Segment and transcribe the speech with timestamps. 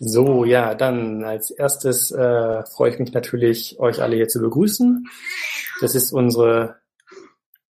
[0.00, 5.06] So, ja, dann als erstes äh, freue ich mich natürlich, euch alle hier zu begrüßen.
[5.80, 6.76] Das ist unsere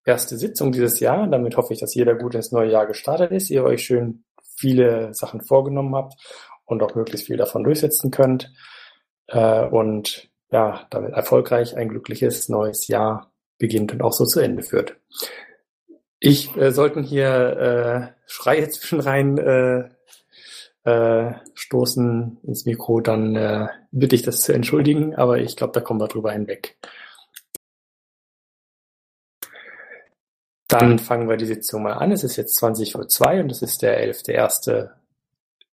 [0.05, 1.27] erste Sitzung dieses Jahr.
[1.27, 4.25] Damit hoffe ich, dass jeder gut ins neue Jahr gestartet ist, ihr euch schön
[4.57, 6.15] viele Sachen vorgenommen habt
[6.65, 8.53] und auch möglichst viel davon durchsetzen könnt.
[9.29, 14.63] Äh, und ja, damit erfolgreich ein glückliches neues Jahr beginnt und auch so zu Ende
[14.63, 14.97] führt.
[16.21, 19.89] Ich äh, sollten hier äh, Schreie zwischenrein äh,
[20.89, 25.81] äh, stoßen ins Mikro, dann äh, bitte ich das zu entschuldigen, aber ich glaube, da
[25.81, 26.77] kommen wir drüber hinweg.
[30.69, 32.13] Dann fangen wir die Sitzung mal an.
[32.13, 34.91] Es ist jetzt 20 Uhr 2 und es ist der 11.1.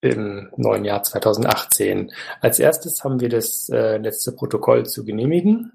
[0.01, 2.11] im neuen Jahr 2018.
[2.39, 5.73] Als erstes haben wir das äh, letzte Protokoll zu genehmigen.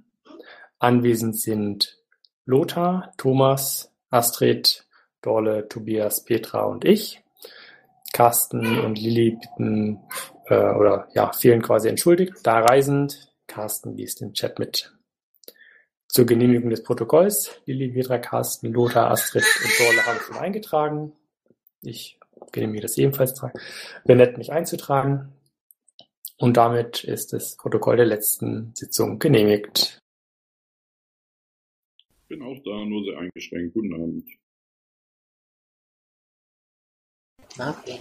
[0.79, 1.99] Anwesend sind
[2.47, 4.87] Lothar, Thomas, Astrid,
[5.21, 7.23] Dorle, Tobias, Petra und ich.
[8.13, 10.01] Carsten und Lilly bitten
[10.47, 13.33] äh, oder ja, fehlen quasi entschuldigt, da reisend.
[13.47, 14.93] Carsten liest im Chat mit.
[16.09, 17.61] Zur Genehmigung des Protokolls.
[17.67, 21.13] Lilly, Vedra, Carsten, Lothar, Astrid und Dorle haben schon eingetragen.
[21.83, 22.19] Ich
[22.53, 23.41] genehmige das ebenfalls.
[24.05, 25.33] Wäre nett, mich einzutragen.
[26.37, 29.99] Und damit ist das Protokoll der letzten Sitzung genehmigt.
[32.29, 33.75] Bin auch da, nur sehr eingeschränkt.
[33.75, 34.40] Guten Abend.
[37.59, 38.01] Okay.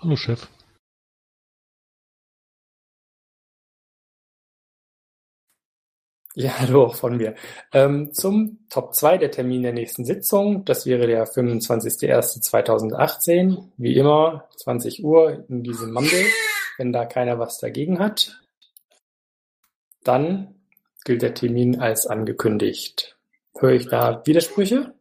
[0.00, 0.48] Hallo Chef.
[6.34, 7.34] Ja, hallo auch von mir.
[7.72, 10.64] Ähm, zum Top 2 der Termin der nächsten Sitzung.
[10.64, 13.70] Das wäre der 25.01.2018.
[13.76, 16.26] Wie immer, 20 Uhr in diesem Monday,
[16.76, 18.40] wenn da keiner was dagegen hat.
[20.04, 20.54] Dann
[21.04, 23.18] gilt der Termin als angekündigt.
[23.58, 24.94] Höre ich da Widersprüche?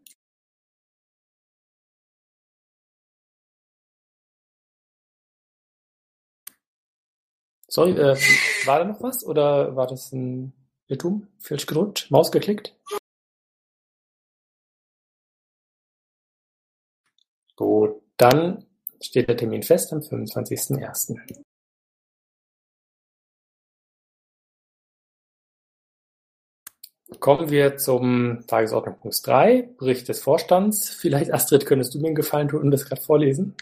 [7.78, 8.18] Sorry, äh,
[8.66, 10.52] war da noch was oder war das ein
[10.88, 11.28] Irrtum?
[11.38, 12.08] Falsch gedrückt?
[12.10, 12.76] Maus geklickt?
[17.56, 18.66] Gut, dann
[19.00, 21.44] steht der Termin fest am 25.01.
[27.20, 30.90] Kommen wir zum Tagesordnungspunkt 3, Bericht des Vorstands.
[30.90, 33.56] Vielleicht, Astrid, könntest du mir einen Gefallen tun und das gerade vorlesen?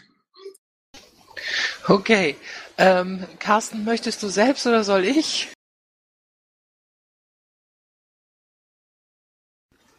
[1.88, 2.36] Okay.
[2.78, 5.48] Ähm, Carsten, möchtest du selbst oder soll ich?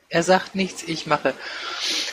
[0.10, 1.34] Er sagt nichts, ich mache.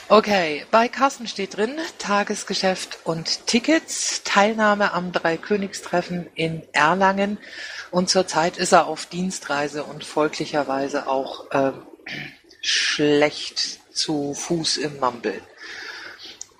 [0.08, 7.38] Okay, bei Carsten steht drin Tagesgeschäft und Tickets, Teilnahme am Dreikönigstreffen in Erlangen
[7.90, 11.72] und zurzeit ist er auf Dienstreise und folglicherweise auch äh,
[12.60, 15.40] schlecht zu Fuß im Mumble.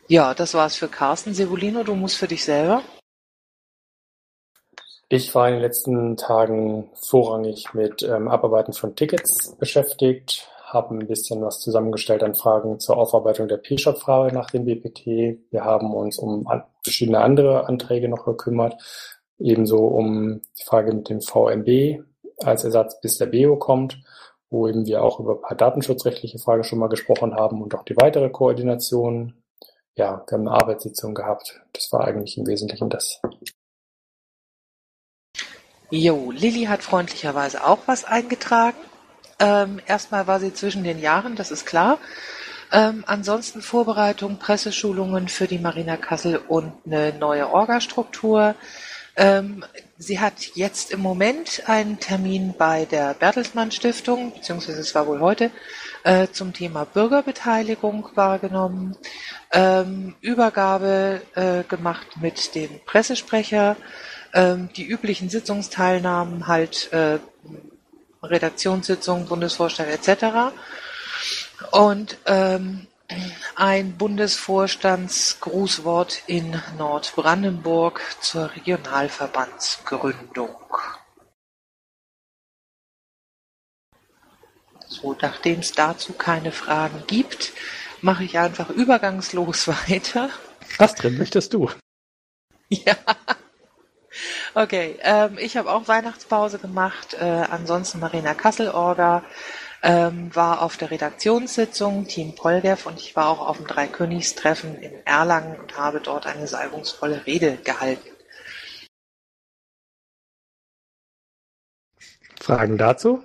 [0.06, 1.34] Ja, das war's für Carsten.
[1.34, 2.82] Sevolino, du musst für dich selber.
[5.16, 11.06] Ich war in den letzten Tagen vorrangig mit ähm, Abarbeiten von Tickets beschäftigt, habe ein
[11.06, 15.06] bisschen was zusammengestellt an Fragen zur Aufarbeitung der P-Shop-Frage nach dem BPT.
[15.52, 18.74] Wir haben uns um an, verschiedene andere Anträge noch gekümmert,
[19.38, 22.02] ebenso um die Frage mit dem VMB
[22.42, 24.02] als Ersatz, bis der BO kommt,
[24.50, 27.84] wo eben wir auch über ein paar datenschutzrechtliche Fragen schon mal gesprochen haben und auch
[27.84, 29.34] die weitere Koordination.
[29.94, 31.62] Ja, wir haben eine Arbeitssitzung gehabt.
[31.72, 33.20] Das war eigentlich im Wesentlichen das.
[35.90, 38.78] Jo, Lilly hat freundlicherweise auch was eingetragen.
[39.38, 41.98] Ähm, erstmal war sie zwischen den Jahren, das ist klar.
[42.72, 48.54] Ähm, ansonsten Vorbereitung, Presseschulungen für die Marina Kassel und eine neue Orgastruktur.
[49.16, 49.64] Ähm,
[49.96, 55.20] sie hat jetzt im Moment einen Termin bei der Bertelsmann Stiftung, beziehungsweise es war wohl
[55.20, 55.50] heute,
[56.02, 58.96] äh, zum Thema Bürgerbeteiligung wahrgenommen,
[59.52, 63.76] ähm, Übergabe äh, gemacht mit dem Pressesprecher,
[64.34, 67.18] ähm, die üblichen Sitzungsteilnahmen, halt äh,
[68.22, 70.52] Redaktionssitzungen, Bundesvorstand etc.
[71.70, 72.86] Und ähm,
[73.54, 80.56] ein Bundesvorstandsgrußwort in Nordbrandenburg zur Regionalverbandsgründung.
[84.88, 87.52] So, nachdem es dazu keine Fragen gibt,
[88.00, 90.30] mache ich einfach übergangslos weiter.
[90.78, 91.68] Astrid, möchtest du?
[92.68, 92.96] Ja.
[94.56, 97.14] Okay, ähm, ich habe auch Weihnachtspause gemacht.
[97.14, 99.24] Äh, ansonsten Marina Kassel-Orga
[99.82, 104.92] ähm, war auf der Redaktionssitzung Team Polgev und ich war auch auf dem Dreikönigstreffen in
[105.04, 108.08] Erlangen und habe dort eine salbungsvolle Rede gehalten.
[112.40, 113.24] Fragen dazu?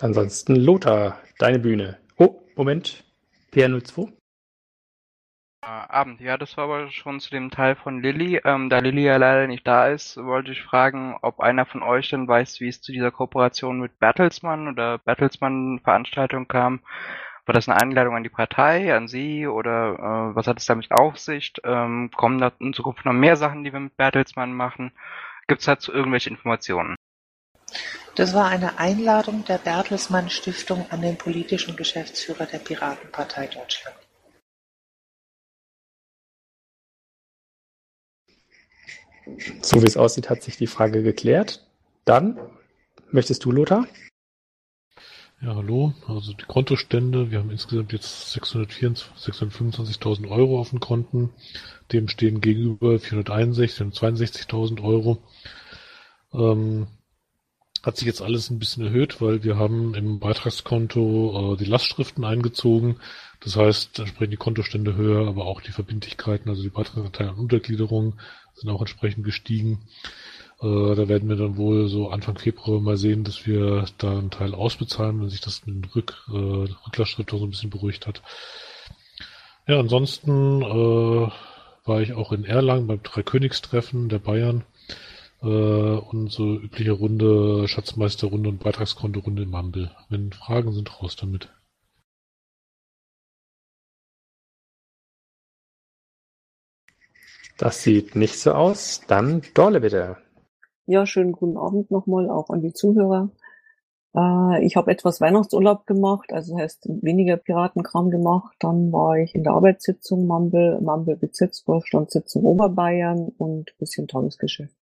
[0.00, 1.98] Ansonsten Lothar, deine Bühne.
[2.18, 3.04] Oh, Moment.
[3.52, 4.15] PR02.
[5.66, 8.40] Abend, ja, das war aber schon zu dem Teil von Lilly.
[8.44, 12.10] Ähm, da Lilly ja leider nicht da ist, wollte ich fragen, ob einer von euch
[12.10, 16.80] denn weiß, wie es zu dieser Kooperation mit Bertelsmann oder Bertelsmann-Veranstaltung kam.
[17.46, 20.92] War das eine Einladung an die Partei, an Sie oder äh, was hat es damit
[20.92, 21.54] auf sich?
[21.64, 24.92] Ähm, kommen da in Zukunft noch mehr Sachen, die wir mit Bertelsmann machen?
[25.48, 26.94] Gibt es dazu irgendwelche Informationen?
[28.14, 33.95] Das war eine Einladung der Bertelsmann Stiftung an den politischen Geschäftsführer der Piratenpartei Deutschland.
[39.62, 41.66] So wie es aussieht, hat sich die Frage geklärt.
[42.04, 42.38] Dann
[43.10, 43.86] möchtest du, Lothar?
[45.42, 45.92] Ja, hallo.
[46.06, 51.30] Also die Kontostände, wir haben insgesamt jetzt 625.000 Euro auf den Konten.
[51.92, 55.18] Dem stehen gegenüber 461 und 62.000 Euro.
[56.32, 56.86] Ähm,
[57.86, 62.24] hat sich jetzt alles ein bisschen erhöht, weil wir haben im Beitragskonto äh, die Lastschriften
[62.24, 62.96] eingezogen.
[63.40, 68.14] Das heißt, entsprechend die Kontostände höher, aber auch die Verbindlichkeiten, also die Beitragsanteile und Untergliederung
[68.54, 69.86] sind auch entsprechend gestiegen.
[70.60, 74.30] Äh, da werden wir dann wohl so Anfang Februar mal sehen, dass wir da einen
[74.30, 76.32] Teil ausbezahlen, wenn sich das mit dem Rück, äh,
[76.86, 78.20] Rücklastschrift auch so ein bisschen beruhigt hat.
[79.68, 81.30] Ja, ansonsten äh,
[81.84, 84.64] war ich auch in Erlangen beim Dreikönigstreffen der Bayern
[85.46, 89.90] äh, und so übliche Runde, Schatzmeisterrunde und Beitragskontorunde im Mumble.
[90.08, 91.48] Wenn Fragen sind, raus damit.
[97.58, 99.00] Das sieht nicht so aus.
[99.06, 100.18] Dann Dorle bitte.
[100.86, 103.30] Ja, schönen guten Abend nochmal auch an die Zuhörer.
[104.14, 108.56] Äh, ich habe etwas Weihnachtsurlaub gemacht, also heißt weniger Piratenkram gemacht.
[108.60, 114.76] Dann war ich in der Arbeitssitzung Mumble, Mumble Bezirksvorstandssitzung Oberbayern und bisschen Tagesgeschäft.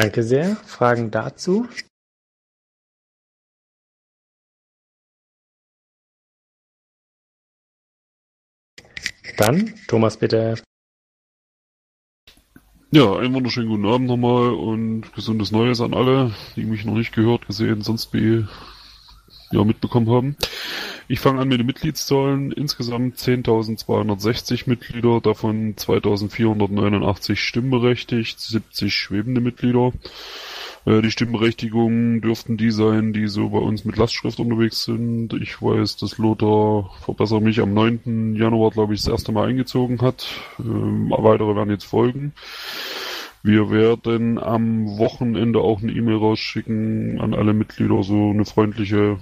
[0.00, 0.54] Danke sehr.
[0.54, 1.66] Fragen dazu?
[9.36, 10.62] Dann Thomas bitte.
[12.92, 17.12] Ja, einen wunderschönen guten Abend nochmal und gesundes Neues an alle, die mich noch nicht
[17.12, 18.46] gehört, gesehen, sonst wie
[19.50, 20.36] ja, mitbekommen haben.
[21.10, 22.52] Ich fange an mit den Mitgliedszahlen.
[22.52, 29.92] Insgesamt 10.260 Mitglieder, davon 2.489 stimmberechtigt, 70 schwebende Mitglieder.
[30.84, 35.32] Äh, die Stimmberechtigungen dürften die sein, die so bei uns mit Lastschrift unterwegs sind.
[35.32, 38.36] Ich weiß, dass Lothar, verbessere mich, am 9.
[38.36, 40.28] Januar, glaube ich, das erste Mal eingezogen hat.
[40.58, 42.34] Ähm, weitere werden jetzt folgen.
[43.42, 49.18] Wir werden am Wochenende auch eine E-Mail rausschicken an alle Mitglieder, so eine freundliche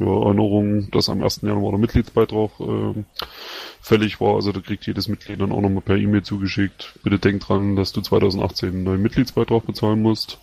[0.00, 1.42] ja, Erinnerung, dass am 1.
[1.42, 3.04] Januar der Mitgliedsbeitrag äh,
[3.80, 4.36] fällig war.
[4.36, 6.98] Also da kriegt jedes Mitglied dann auch nochmal per E-Mail zugeschickt.
[7.02, 10.38] Bitte denk dran, dass du 2018 einen neuen Mitgliedsbeitrag bezahlen musst.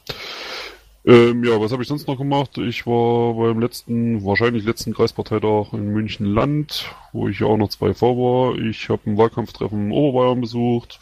[1.06, 2.57] Ähm, ja, was habe ich sonst noch gemacht?
[2.57, 7.69] Ich war beim letzten, wahrscheinlich letzten Kreisparteitag in München Land, wo ich ja auch noch
[7.69, 8.60] zwei vor war.
[8.60, 11.00] Ich habe ein Wahlkampftreffen in Oberbayern besucht.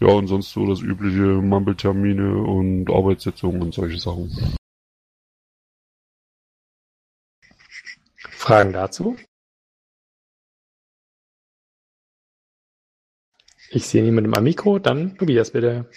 [0.00, 4.30] Ja, und sonst so das übliche Mumble-Termine und Arbeitssitzungen und solche Sachen.
[8.44, 9.16] Fragen dazu?
[13.70, 15.90] Ich sehe niemanden am Mikro, dann Tobias bitte.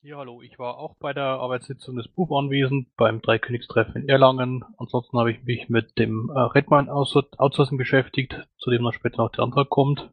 [0.00, 4.64] Ja, hallo, ich war auch bei der Arbeitssitzung des Buch anwesend, beim Dreikönigstreffen in Erlangen.
[4.78, 9.32] Ansonsten habe ich mich mit dem äh, Redmine Outsourcing beschäftigt, zu dem noch später noch
[9.32, 10.08] der Antrag kommt.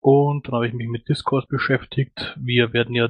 [0.00, 2.36] Und dann habe ich mich mit Discourse beschäftigt.
[2.38, 3.08] Wir werden ja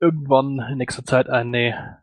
[0.00, 2.01] irgendwann in nächster Zeit eine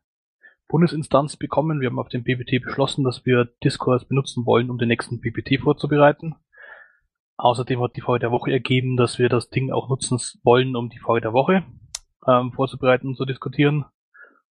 [0.70, 1.82] Bundesinstanz bekommen.
[1.82, 5.60] Wir haben auf dem PPT beschlossen, dass wir Discourse benutzen wollen, um den nächsten PPT
[5.62, 6.36] vorzubereiten.
[7.38, 10.90] Außerdem hat die Frage der Woche ergeben, dass wir das Ding auch nutzen wollen, um
[10.90, 11.66] die Frage der Woche
[12.28, 13.86] ähm, vorzubereiten und zu diskutieren.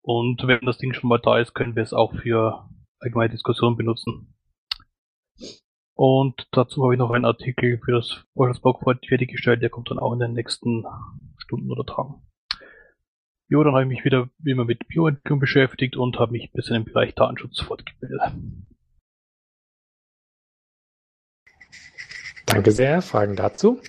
[0.02, 2.68] Und wenn das Ding schon mal da ist, können wir es auch für
[3.00, 4.34] allgemeine Diskussionen benutzen.
[5.94, 10.14] Und dazu habe ich noch einen Artikel für das Vorstandsblog fertiggestellt, der kommt dann auch
[10.14, 10.84] in den nächsten
[11.38, 12.27] Stunden oder Tagen.
[13.50, 16.54] Jo, dann habe ich mich wieder wie immer mit Bioentwicklung beschäftigt und habe mich ein
[16.54, 18.22] bisschen im Bereich Datenschutz fortgebildet.
[22.46, 23.02] Danke sehr.
[23.02, 23.82] Fragen dazu?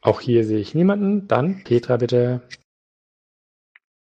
[0.00, 1.28] Auch hier sehe ich niemanden.
[1.28, 2.48] Dann Petra bitte.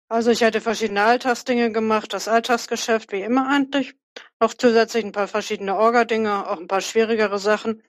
[0.07, 3.95] Also ich hatte verschiedene Alltagsdinge gemacht, das Alltagsgeschäft wie immer eigentlich.
[4.39, 7.81] Noch zusätzlich ein paar verschiedene Orga-Dinge, auch ein paar schwierigere Sachen.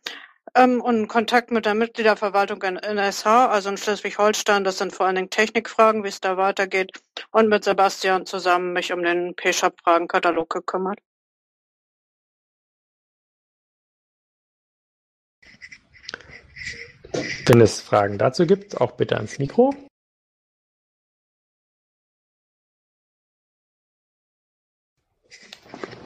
[0.55, 5.17] Ähm, und Kontakt mit der Mitgliederverwaltung in NSH, also in Schleswig-Holstein, das sind vor allen
[5.17, 6.93] Dingen Technikfragen, wie es da weitergeht.
[7.31, 10.99] Und mit Sebastian zusammen mich um den P-Shop-Fragenkatalog gekümmert.
[17.47, 19.75] Wenn es Fragen dazu gibt, auch bitte ans Mikro.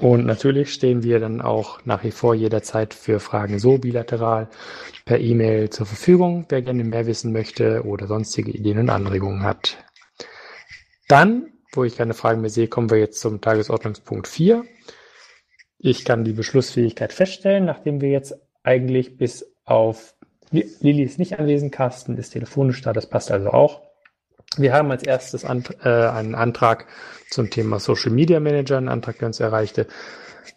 [0.00, 4.49] Und natürlich stehen wir dann auch nach wie vor jederzeit für Fragen so bilateral
[5.04, 9.85] per E-Mail zur Verfügung, wer gerne mehr wissen möchte oder sonstige Ideen und Anregungen hat.
[11.07, 14.64] Dann, wo ich keine Fragen mehr sehe, kommen wir jetzt zum Tagesordnungspunkt 4.
[15.78, 20.14] Ich kann die Beschlussfähigkeit feststellen, nachdem wir jetzt eigentlich bis auf
[20.50, 23.83] Lilly ist nicht anwesend, Carsten ist telefonisch da, das passt also auch.
[24.57, 26.87] Wir haben als erstes an, äh, einen Antrag
[27.30, 29.87] zum Thema Social Media Manager, einen Antrag, der uns erreichte,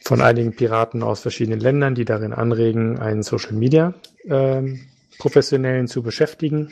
[0.03, 3.93] von einigen Piraten aus verschiedenen Ländern, die darin anregen, einen Social Media
[4.25, 4.87] ähm,
[5.19, 6.71] Professionellen zu beschäftigen.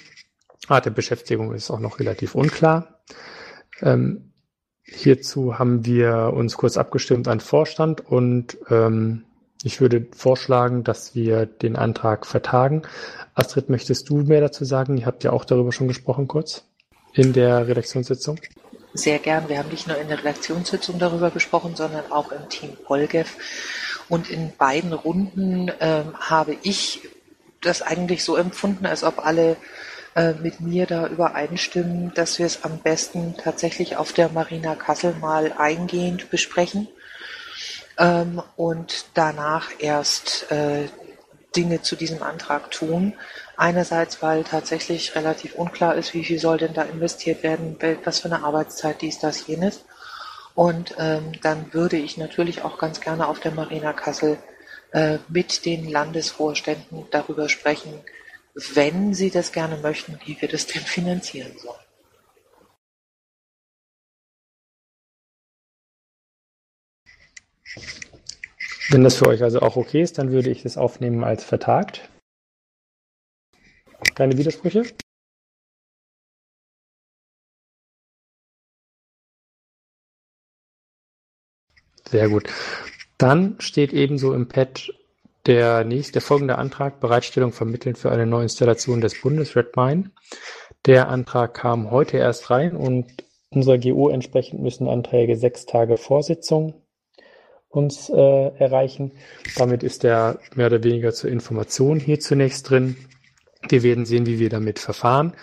[0.67, 3.03] Art der Beschäftigung ist auch noch relativ unklar.
[3.81, 4.31] Ähm,
[4.81, 9.25] hierzu haben wir uns kurz abgestimmt an Vorstand und ähm,
[9.63, 12.81] ich würde vorschlagen, dass wir den Antrag vertagen.
[13.35, 14.97] Astrid, möchtest du mehr dazu sagen?
[14.97, 16.65] Ihr habt ja auch darüber schon gesprochen kurz
[17.13, 18.39] in der Redaktionssitzung.
[18.94, 19.48] Sehr gern.
[19.48, 23.36] Wir haben nicht nur in der Redaktionssitzung darüber gesprochen, sondern auch im Team Polgev.
[24.10, 27.01] Und in beiden Runden ähm, habe ich
[27.62, 29.56] das eigentlich so empfunden, als ob alle
[30.15, 35.15] äh, mit mir da übereinstimmen, dass wir es am besten tatsächlich auf der Marina Kassel
[35.22, 36.89] mal eingehend besprechen
[37.98, 40.89] ähm, und danach erst äh,
[41.56, 43.13] Dinge zu diesem Antrag tun.
[43.62, 48.25] Einerseits, weil tatsächlich relativ unklar ist, wie viel soll denn da investiert werden, was für
[48.25, 49.86] eine Arbeitszeit, dies, das, jenes.
[50.56, 54.39] Und ähm, dann würde ich natürlich auch ganz gerne auf der Marina Kassel
[54.94, 57.94] äh, mit den Landesvorständen darüber sprechen,
[58.74, 61.86] wenn sie das gerne möchten, wie wir das denn finanzieren sollen.
[68.89, 72.10] Wenn das für euch also auch okay ist, dann würde ich das aufnehmen als vertagt.
[74.15, 74.84] Keine Widersprüche?
[82.10, 82.50] Sehr gut.
[83.18, 84.91] Dann steht ebenso im Pad
[85.46, 90.12] der nächste, der folgende Antrag, Bereitstellung vermitteln für eine Neuinstallation des Bundes Redmine.
[90.86, 93.08] Der Antrag kam heute erst rein und
[93.50, 96.82] unserer GO entsprechend müssen Anträge sechs Tage Vorsitzung
[97.70, 99.13] uns äh, erreichen.
[99.56, 102.98] Damit ist der mehr oder weniger zur Information hier zunächst drin.
[103.68, 105.34] Wir werden sehen, wie wir damit verfahren.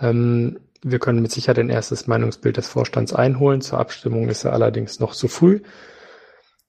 [0.00, 3.62] Ähm, wir können mit Sicherheit ein erstes Meinungsbild des Vorstands einholen.
[3.62, 5.60] Zur Abstimmung ist er allerdings noch zu früh.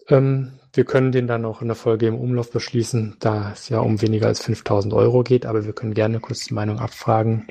[0.08, 3.80] Ähm, wir können den dann auch in der Folge im Umlauf beschließen, da es ja
[3.80, 7.48] um weniger als 5000 Euro geht, aber wir können gerne kurz die Meinung abfragen.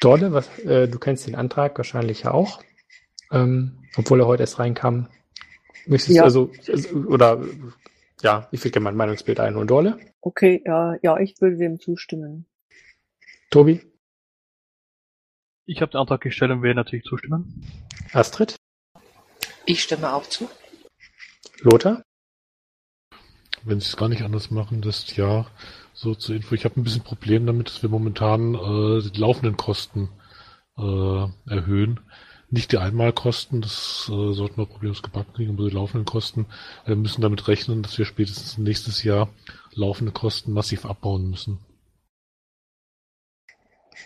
[0.00, 2.62] Dorle, was, äh, du kennst den Antrag wahrscheinlich ja auch,
[3.30, 5.08] ähm, obwohl er heute erst reinkam.
[5.86, 6.24] Möchtest ja.
[6.24, 6.50] also,
[7.06, 7.42] oder,
[8.22, 9.68] ja, ich will gerne mein Meinungsbild einholen.
[9.68, 9.98] Dorle?
[10.20, 12.46] Okay, ja, ja, ich würde dem zustimmen.
[13.52, 13.82] Tobi?
[15.66, 17.62] Ich habe den Antrag gestellt und werde natürlich zustimmen.
[18.12, 18.56] Astrid?
[19.66, 20.48] Ich stimme auch zu.
[21.60, 22.02] Lothar?
[23.62, 25.50] Wenn sie es gar nicht anders machen, das Jahr
[25.92, 26.54] so zur Info.
[26.54, 30.08] Ich habe ein bisschen Problem damit, dass wir momentan äh, die laufenden Kosten
[30.78, 32.00] äh, erhöhen
[32.52, 36.44] nicht die Einmalkosten, das äh, sollten wir problemlos gebacken kriegen, aber die laufenden Kosten.
[36.84, 39.30] Wir müssen damit rechnen, dass wir spätestens nächstes Jahr
[39.72, 41.60] laufende Kosten massiv abbauen müssen.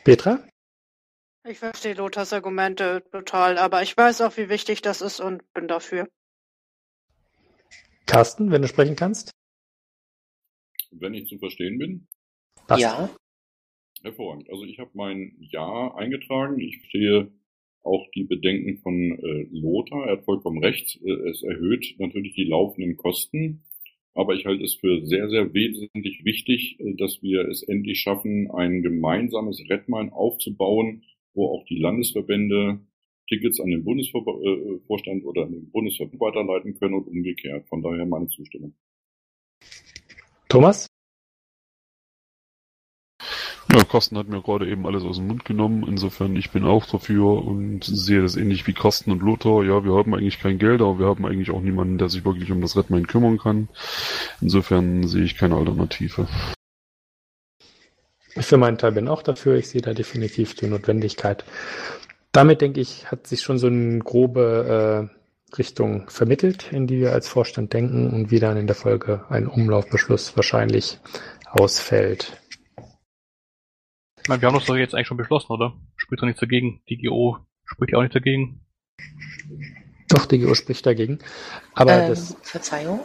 [0.06, 0.38] Petra?
[1.48, 5.66] Ich verstehe Lothars Argumente total, aber ich weiß auch, wie wichtig das ist und bin
[5.66, 6.08] dafür.
[8.06, 9.32] Carsten, wenn du sprechen kannst?
[10.92, 12.06] Wenn ich zu verstehen bin?
[12.68, 12.82] Passt.
[12.82, 13.10] Ja.
[14.04, 14.48] Hervorragend.
[14.48, 16.60] Also ich habe mein Ja eingetragen.
[16.60, 17.32] Ich stehe
[17.82, 20.06] auch die Bedenken von äh, Lothar.
[20.06, 21.00] Er hat vollkommen recht.
[21.02, 23.64] Äh, es erhöht natürlich die laufenden Kosten.
[24.16, 28.50] Aber ich halte es für sehr, sehr wesentlich wichtig, äh, dass wir es endlich schaffen,
[28.50, 31.02] ein gemeinsames Redmine aufzubauen,
[31.34, 32.80] wo auch die Landesverbände
[33.28, 37.68] Tickets an den Bundesvorstand äh, oder an den Bundesverband weiterleiten können und umgekehrt.
[37.68, 38.74] Von daher meine Zustimmung.
[40.48, 40.86] Thomas?
[43.76, 45.84] Ja, Carsten hat mir gerade eben alles aus dem Mund genommen.
[45.86, 49.64] Insofern, ich bin auch dafür und sehe das ähnlich wie Carsten und Lothar.
[49.64, 52.50] Ja, wir haben eigentlich kein Geld, aber wir haben eigentlich auch niemanden, der sich wirklich
[52.50, 53.68] um das Redmain kümmern kann.
[54.40, 56.26] Insofern sehe ich keine Alternative.
[58.34, 59.56] Ich für meinen Teil bin auch dafür.
[59.56, 61.44] Ich sehe da definitiv die Notwendigkeit.
[62.32, 65.10] Damit denke ich, hat sich schon so eine grobe
[65.52, 69.26] äh, Richtung vermittelt, in die wir als Vorstand denken und wie dann in der Folge
[69.28, 70.98] ein Umlaufbeschluss wahrscheinlich
[71.50, 72.40] ausfällt.
[74.26, 75.74] Ich meine, wir haben das doch jetzt eigentlich schon beschlossen, oder?
[75.94, 76.82] Spricht doch nichts dagegen.
[76.88, 78.60] Die GO spricht ja auch nicht dagegen.
[80.08, 81.20] Doch, die GO spricht dagegen.
[81.74, 82.36] Aber ähm, das.
[82.42, 82.98] Verzeihung.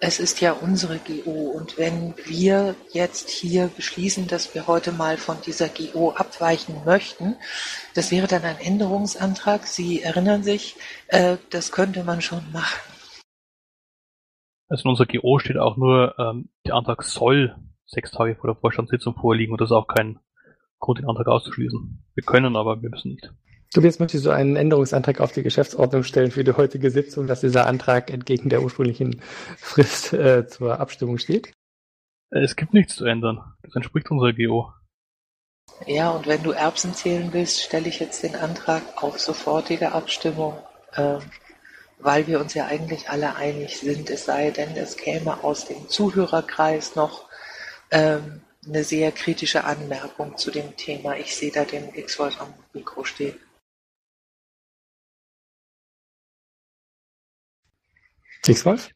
[0.00, 5.18] Es ist ja unsere GO und wenn wir jetzt hier beschließen, dass wir heute mal
[5.18, 7.36] von dieser GO abweichen möchten,
[7.94, 9.66] das wäre dann ein Änderungsantrag.
[9.66, 10.76] Sie erinnern sich,
[11.08, 12.80] äh, das könnte man schon machen.
[14.70, 17.54] Also in unserer GO steht auch nur, ähm, der Antrag soll
[17.92, 20.18] sechs Tage vor der Vorstandssitzung vorliegen und das ist auch kein
[20.78, 22.02] Grund, den Antrag auszuschließen.
[22.14, 23.32] Wir können, aber wir müssen nicht.
[23.74, 27.40] Du jetzt möchtest du einen Änderungsantrag auf die Geschäftsordnung stellen für die heutige Sitzung, dass
[27.40, 29.22] dieser Antrag entgegen der ursprünglichen
[29.56, 31.52] Frist äh, zur Abstimmung steht?
[32.30, 33.40] Es gibt nichts zu ändern.
[33.62, 34.72] Das entspricht unserer GO.
[35.86, 40.58] Ja, und wenn du Erbsen zählen willst, stelle ich jetzt den Antrag auf sofortige Abstimmung,
[40.96, 41.20] ähm,
[41.98, 45.88] weil wir uns ja eigentlich alle einig sind, es sei denn, es käme aus dem
[45.88, 47.26] Zuhörerkreis noch
[47.92, 51.16] ähm, eine sehr kritische Anmerkung zu dem Thema.
[51.16, 53.38] Ich sehe da den X-Wolf am Mikro stehen.
[58.46, 58.90] X-Wolf?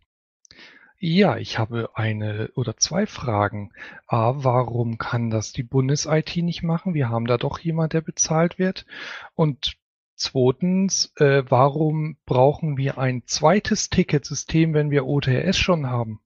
[0.98, 3.70] Ja, ich habe eine oder zwei Fragen.
[4.06, 6.94] A, warum kann das die Bundes-IT nicht machen?
[6.94, 8.86] Wir haben da doch jemand, der bezahlt wird.
[9.34, 9.76] Und
[10.14, 16.20] zweitens, äh, warum brauchen wir ein zweites Ticketsystem, wenn wir OTRS schon haben?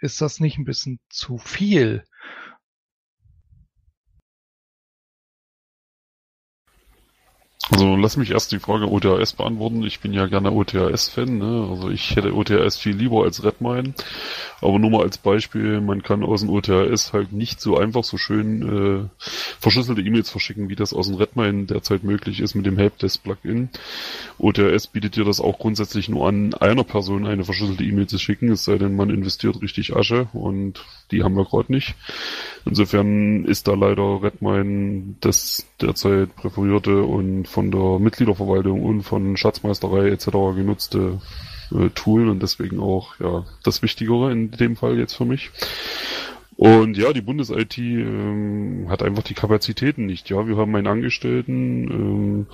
[0.00, 2.04] Ist das nicht ein bisschen zu viel?
[7.70, 9.82] Also lass mich erst die Frage OTAS beantworten.
[9.82, 11.38] Ich bin ja gerne OTAS-Fan.
[11.38, 11.68] Ne?
[11.70, 13.94] Also ich hätte OTAS viel lieber als Redmine.
[14.60, 18.16] Aber nur mal als Beispiel, man kann aus dem OTAS halt nicht so einfach so
[18.16, 19.24] schön äh,
[19.60, 23.68] verschlüsselte E-Mails verschicken, wie das aus dem Redmine derzeit möglich ist mit dem Helpdesk-Plugin.
[24.38, 28.50] OTAS bietet dir das auch grundsätzlich nur an, einer Person eine verschlüsselte E-Mail zu schicken,
[28.50, 31.94] es sei denn, man investiert richtig Asche und die haben wir gerade nicht.
[32.64, 40.10] Insofern ist da leider Redmine das derzeit präferierte und von der Mitgliederverwaltung und von Schatzmeisterei
[40.10, 40.26] etc.
[40.54, 41.20] genutzte
[41.72, 45.50] äh, Tool und deswegen auch ja das Wichtigere in dem Fall jetzt für mich.
[46.56, 50.30] Und ja, die Bundes-IT ähm, hat einfach die Kapazitäten nicht.
[50.30, 52.46] Ja, wir haben einen Angestellten, ähm,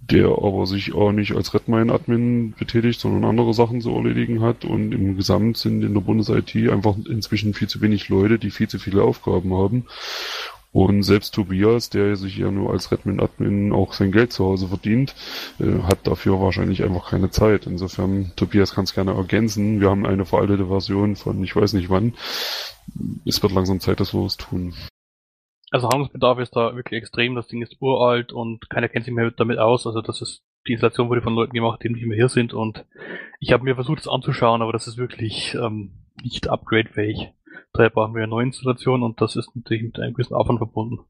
[0.00, 4.64] der aber sich auch nicht als Redmine-Admin betätigt, sondern andere Sachen zu erledigen hat.
[4.64, 8.66] Und im Gesamt sind in der Bundes-IT einfach inzwischen viel zu wenig Leute, die viel
[8.66, 9.86] zu viele Aufgaben haben.
[10.72, 15.14] Und selbst Tobias, der sich ja nur als Redmine-Admin auch sein Geld zu Hause verdient,
[15.58, 17.66] äh, hat dafür wahrscheinlich einfach keine Zeit.
[17.66, 19.80] Insofern, Tobias kann es gerne ergänzen.
[19.80, 22.14] Wir haben eine veraltete Version von ich weiß nicht wann.
[23.24, 24.74] Es wird langsam Zeit, dass wir es tun.
[25.70, 27.34] Also Handlungsbedarf ist da wirklich extrem.
[27.34, 29.86] Das Ding ist uralt und keiner kennt sich mehr damit aus.
[29.86, 32.52] Also das ist die Installation wurde von Leuten gemacht, die nicht mehr hier sind.
[32.52, 32.84] Und
[33.40, 37.32] ich habe mir versucht, es anzuschauen, aber das ist wirklich ähm, nicht upgradefähig.
[37.72, 41.00] Daher brauchen wir eine neue Installation und das ist natürlich mit einem gewissen Aufwand verbunden.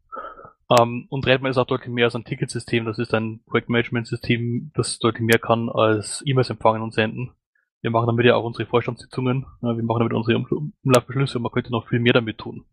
[0.71, 2.85] Ähm, und Redmine ist auch deutlich mehr als ein Ticketsystem.
[2.85, 7.33] Das ist ein Projektmanagementsystem, das deutlich mehr kann als E-Mails empfangen und senden.
[7.81, 9.47] Wir machen damit ja auch unsere Vorstandssitzungen.
[9.61, 10.37] Wir machen damit unsere
[10.83, 12.65] Umlaufbeschlüsse und man könnte noch viel mehr damit tun.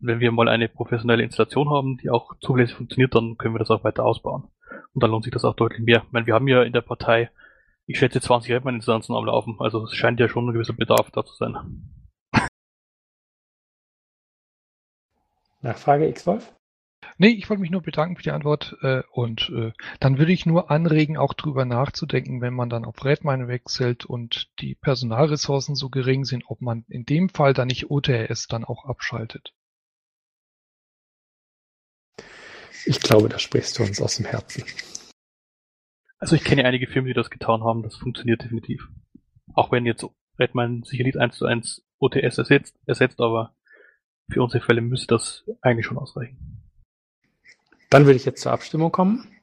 [0.00, 3.58] Und wenn wir mal eine professionelle Installation haben, die auch zuverlässig funktioniert, dann können wir
[3.58, 4.44] das auch weiter ausbauen.
[4.94, 6.02] Und dann lohnt sich das auch deutlich mehr.
[6.06, 7.30] Ich meine, wir haben ja in der Partei,
[7.86, 9.56] ich schätze 20 Redmine-Instanzen am Laufen.
[9.58, 11.54] Also es scheint ja schon ein gewisser Bedarf da zu sein.
[15.60, 16.52] Nachfrage X-Wolf?
[17.18, 20.44] Nee, ich wollte mich nur bedanken für die Antwort äh, und äh, dann würde ich
[20.44, 25.88] nur anregen, auch drüber nachzudenken, wenn man dann auf Redmine wechselt und die Personalressourcen so
[25.88, 29.54] gering sind, ob man in dem Fall dann nicht OTRS dann auch abschaltet.
[32.84, 34.64] Ich glaube, da sprichst du uns aus dem Herzen.
[36.18, 38.88] Also ich kenne einige Firmen, die das getan haben, das funktioniert definitiv.
[39.54, 40.06] Auch wenn jetzt
[40.38, 43.55] Redmine sicherlich eins zu eins OTS ersetzt, ersetzt, aber
[44.30, 46.36] für unsere Fälle müsste das eigentlich schon ausreichen.
[47.90, 49.40] Dann würde ich jetzt zur Abstimmung kommen.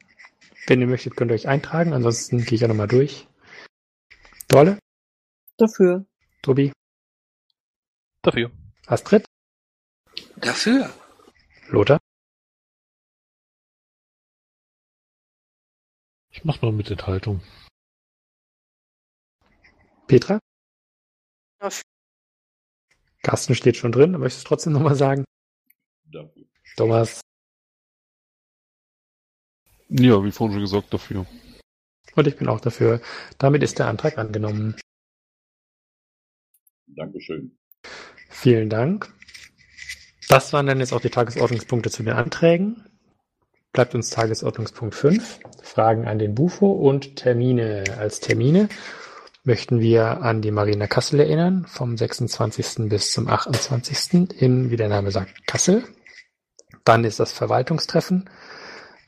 [0.68, 1.94] Wenn ihr möchtet, könnt ihr euch eintragen.
[1.94, 3.28] Ansonsten gehe ich ja nochmal durch.
[4.48, 4.80] Dolle?
[5.58, 6.06] Dafür.
[6.42, 6.72] Tobi?
[8.22, 8.52] Dafür.
[8.86, 9.26] Astrid?
[10.38, 10.94] Dafür.
[11.70, 12.00] Lothar?
[16.32, 17.42] Ich mach mal mit Enthaltung.
[20.08, 20.40] Petra?
[21.60, 21.93] Dafür.
[23.24, 25.24] Carsten steht schon drin, möchtest du trotzdem nochmal sagen?
[26.12, 26.46] Dafür.
[26.76, 27.22] Thomas?
[29.90, 31.26] Ja, wie vorhin schon gesagt, dafür.
[32.16, 33.02] Und ich bin auch dafür.
[33.38, 34.76] Damit ist der Antrag angenommen.
[36.88, 37.58] Dankeschön.
[38.30, 39.12] Vielen Dank.
[40.28, 42.84] Das waren dann jetzt auch die Tagesordnungspunkte zu den Anträgen.
[43.72, 48.70] Bleibt uns Tagesordnungspunkt 5, Fragen an den Bufo und Termine als Termine
[49.44, 52.90] möchten wir an die Marina Kassel erinnern, vom 26.
[52.90, 54.40] bis zum 28.
[54.42, 55.84] in, wie der Name sagt, Kassel.
[56.86, 58.30] Dann ist das Verwaltungstreffen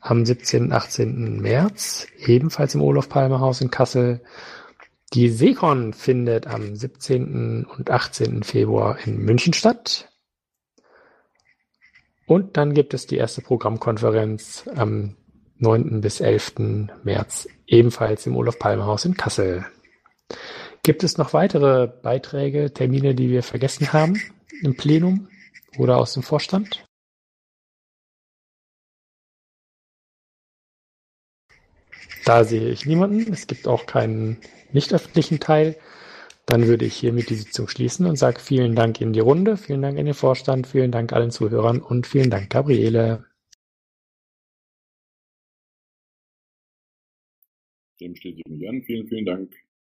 [0.00, 0.64] am 17.
[0.64, 1.40] und 18.
[1.40, 4.22] März, ebenfalls im Olof Palme Haus in Kassel.
[5.14, 7.64] Die Seekon findet am 17.
[7.64, 8.42] und 18.
[8.42, 10.10] Februar in München statt.
[12.26, 15.16] Und dann gibt es die erste Programmkonferenz am
[15.58, 16.00] 9.
[16.00, 16.54] bis 11.
[17.04, 19.64] März, ebenfalls im Olof Palme Haus in Kassel.
[20.82, 24.20] Gibt es noch weitere Beiträge, Termine, die wir vergessen haben
[24.62, 25.28] im Plenum
[25.78, 26.86] oder aus dem Vorstand?
[32.24, 33.32] Da sehe ich niemanden.
[33.32, 34.38] Es gibt auch keinen
[34.72, 35.76] nicht öffentlichen Teil.
[36.46, 39.82] Dann würde ich hiermit die Sitzung schließen und sage vielen Dank in die Runde, vielen
[39.82, 43.24] Dank in den Vorstand, vielen Dank allen Zuhörern und vielen Dank, Gabriele.
[48.00, 48.82] Dem steht sich nicht an.
[48.82, 49.65] Vielen, vielen Dank.